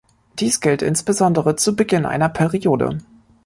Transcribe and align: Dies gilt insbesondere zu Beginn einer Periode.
Dies 0.39 0.61
gilt 0.61 0.81
insbesondere 0.81 1.55
zu 1.57 1.75
Beginn 1.75 2.07
einer 2.07 2.27
Periode. 2.29 3.03